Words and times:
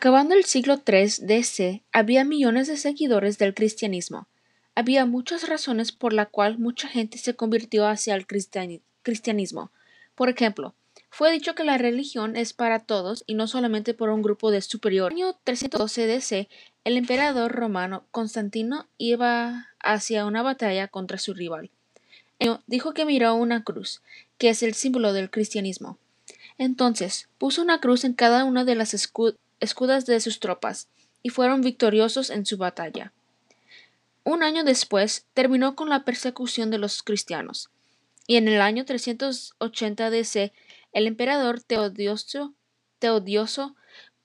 Acabando 0.00 0.34
el 0.34 0.46
siglo 0.46 0.80
III 0.86 1.26
DC, 1.26 1.82
había 1.92 2.24
millones 2.24 2.68
de 2.68 2.78
seguidores 2.78 3.36
del 3.36 3.52
cristianismo. 3.52 4.28
Había 4.74 5.04
muchas 5.04 5.46
razones 5.46 5.92
por 5.92 6.14
la 6.14 6.24
cual 6.24 6.58
mucha 6.58 6.88
gente 6.88 7.18
se 7.18 7.36
convirtió 7.36 7.86
hacia 7.86 8.14
el 8.14 8.26
cristianismo. 8.26 9.70
Por 10.14 10.30
ejemplo, 10.30 10.74
fue 11.10 11.30
dicho 11.30 11.54
que 11.54 11.64
la 11.64 11.76
religión 11.76 12.34
es 12.34 12.54
para 12.54 12.78
todos 12.78 13.24
y 13.26 13.34
no 13.34 13.46
solamente 13.46 13.92
por 13.92 14.08
un 14.08 14.22
grupo 14.22 14.50
de 14.50 14.62
superiores. 14.62 15.14
En 15.14 15.18
el 15.18 15.24
año 15.26 15.38
312 15.44 16.06
DC, 16.06 16.48
el 16.84 16.96
emperador 16.96 17.52
romano 17.52 18.06
Constantino 18.10 18.88
iba 18.96 19.68
hacia 19.80 20.24
una 20.24 20.40
batalla 20.40 20.88
contra 20.88 21.18
su 21.18 21.34
rival. 21.34 21.68
Dijo 22.66 22.94
que 22.94 23.04
miró 23.04 23.34
una 23.34 23.64
cruz, 23.64 24.00
que 24.38 24.48
es 24.48 24.62
el 24.62 24.72
símbolo 24.72 25.12
del 25.12 25.28
cristianismo. 25.28 25.98
Entonces 26.56 27.28
puso 27.36 27.60
una 27.60 27.80
cruz 27.80 28.04
en 28.04 28.14
cada 28.14 28.44
una 28.46 28.64
de 28.64 28.76
las 28.76 28.94
escudas 29.60 30.06
de 30.06 30.20
sus 30.20 30.40
tropas, 30.40 30.88
y 31.22 31.30
fueron 31.30 31.60
victoriosos 31.60 32.30
en 32.30 32.46
su 32.46 32.56
batalla. 32.56 33.12
Un 34.24 34.42
año 34.42 34.64
después 34.64 35.26
terminó 35.34 35.76
con 35.76 35.88
la 35.88 36.04
persecución 36.04 36.70
de 36.70 36.78
los 36.78 37.02
cristianos, 37.02 37.70
y 38.26 38.36
en 38.36 38.48
el 38.48 38.60
año 38.60 38.84
380 38.84 40.10
DC 40.10 40.52
el 40.92 41.06
emperador 41.06 41.62
Teodioso, 41.62 42.54
Teodioso 42.98 43.76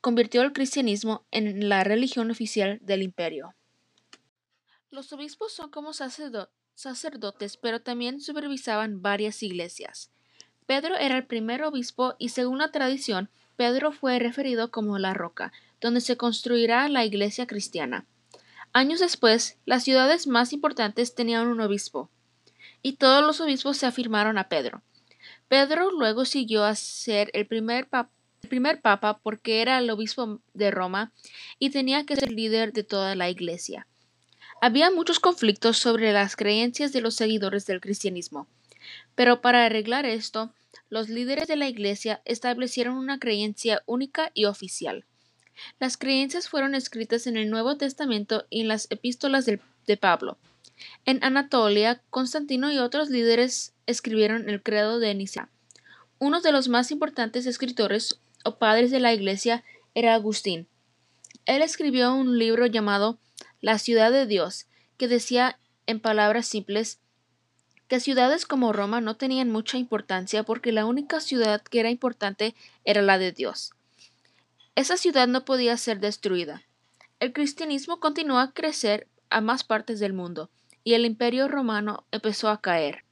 convirtió 0.01 0.41
el 0.41 0.53
cristianismo 0.53 1.25
en 1.31 1.69
la 1.69 1.83
religión 1.83 2.29
oficial 2.31 2.79
del 2.81 3.03
imperio. 3.03 3.55
Los 4.91 5.11
obispos 5.13 5.53
son 5.53 5.69
como 5.69 5.93
sacerdotes, 5.93 7.57
pero 7.57 7.81
también 7.81 8.21
supervisaban 8.21 9.01
varias 9.01 9.41
iglesias. 9.43 10.11
Pedro 10.65 10.95
era 10.95 11.17
el 11.17 11.25
primer 11.25 11.63
obispo 11.63 12.15
y 12.17 12.29
según 12.29 12.59
la 12.59 12.71
tradición, 12.71 13.29
Pedro 13.55 13.91
fue 13.91 14.19
referido 14.19 14.71
como 14.71 14.97
la 14.99 15.13
roca, 15.13 15.51
donde 15.81 16.01
se 16.01 16.17
construirá 16.17 16.87
la 16.89 17.05
iglesia 17.05 17.47
cristiana. 17.47 18.05
Años 18.73 18.99
después, 18.99 19.57
las 19.65 19.83
ciudades 19.83 20.27
más 20.27 20.51
importantes 20.51 21.15
tenían 21.15 21.47
un 21.47 21.61
obispo, 21.61 22.09
y 22.81 22.93
todos 22.93 23.25
los 23.25 23.41
obispos 23.41 23.77
se 23.77 23.85
afirmaron 23.85 24.37
a 24.37 24.49
Pedro. 24.49 24.83
Pedro 25.47 25.91
luego 25.91 26.25
siguió 26.25 26.63
a 26.63 26.75
ser 26.75 27.29
el 27.33 27.47
primer, 27.47 27.87
papa 27.87 29.19
porque 29.23 29.61
era 29.61 29.77
el 29.77 29.89
obispo 29.89 30.39
de 30.53 30.71
Roma 30.71 31.11
y 31.57 31.69
tenía 31.69 32.05
que 32.05 32.15
ser 32.15 32.31
líder 32.31 32.73
de 32.73 32.83
toda 32.83 33.15
la 33.15 33.29
iglesia. 33.29 33.87
Había 34.61 34.91
muchos 34.91 35.19
conflictos 35.19 35.77
sobre 35.77 36.13
las 36.13 36.35
creencias 36.35 36.93
de 36.93 37.01
los 37.01 37.15
seguidores 37.15 37.65
del 37.65 37.81
cristianismo, 37.81 38.47
pero 39.15 39.41
para 39.41 39.65
arreglar 39.65 40.05
esto, 40.05 40.53
los 40.89 41.09
líderes 41.09 41.47
de 41.47 41.55
la 41.55 41.67
iglesia 41.67 42.21
establecieron 42.25 42.97
una 42.97 43.19
creencia 43.19 43.81
única 43.85 44.31
y 44.33 44.45
oficial. 44.45 45.05
Las 45.79 45.97
creencias 45.97 46.49
fueron 46.49 46.75
escritas 46.75 47.27
en 47.27 47.37
el 47.37 47.49
Nuevo 47.49 47.77
Testamento 47.77 48.45
y 48.49 48.61
en 48.61 48.67
las 48.67 48.87
epístolas 48.89 49.45
de, 49.45 49.59
Pablo. 49.97 50.37
En 51.05 51.23
Anatolia, 51.23 52.01
Constantino 52.09 52.71
y 52.71 52.79
otros 52.79 53.09
líderes 53.09 53.73
escribieron 53.85 54.49
el 54.49 54.61
credo 54.61 54.99
de 54.99 55.13
Nicea. 55.13 55.49
Uno 56.19 56.41
de 56.41 56.51
los 56.51 56.67
más 56.67 56.91
importantes 56.91 57.45
escritores 57.45 58.19
o 58.43 58.57
padres 58.57 58.91
de 58.91 58.99
la 58.99 59.13
Iglesia 59.13 59.63
era 59.93 60.13
Agustín. 60.13 60.67
Él 61.45 61.61
escribió 61.61 62.13
un 62.13 62.37
libro 62.37 62.65
llamado 62.65 63.19
La 63.61 63.77
ciudad 63.79 64.11
de 64.11 64.25
Dios, 64.25 64.67
que 64.97 65.07
decía 65.07 65.59
en 65.85 65.99
palabras 65.99 66.47
simples 66.47 66.99
que 67.87 67.99
ciudades 67.99 68.45
como 68.45 68.73
Roma 68.73 68.99
no 69.01 69.15
tenían 69.15 69.51
mucha 69.51 69.77
importancia 69.77 70.43
porque 70.43 70.71
la 70.71 70.85
única 70.85 71.19
ciudad 71.19 71.61
que 71.61 71.79
era 71.79 71.89
importante 71.89 72.55
era 72.83 73.01
la 73.01 73.17
de 73.17 73.31
Dios. 73.31 73.71
Esa 74.75 74.97
ciudad 74.97 75.27
no 75.27 75.45
podía 75.45 75.77
ser 75.77 75.99
destruida. 75.99 76.63
El 77.19 77.31
cristianismo 77.31 77.99
continuó 77.99 78.39
a 78.39 78.51
crecer 78.51 79.07
a 79.29 79.39
más 79.39 79.63
partes 79.63 79.99
del 79.99 80.13
mundo 80.13 80.49
y 80.83 80.95
el 80.95 81.05
imperio 81.05 81.47
romano 81.47 82.05
empezó 82.11 82.49
a 82.49 82.59
caer. 82.59 83.04